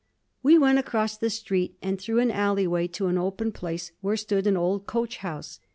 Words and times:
We 0.41 0.57
went 0.57 0.79
across 0.79 1.15
the 1.15 1.29
street 1.29 1.77
and 1.79 2.01
through 2.01 2.21
an 2.21 2.31
alleyway 2.31 2.87
to 2.87 3.05
an 3.05 3.19
open 3.19 3.51
place 3.51 3.91
where 4.01 4.17
stood 4.17 4.47
an 4.47 4.57
old 4.57 4.87
coach 4.87 5.17
house. 5.17 5.59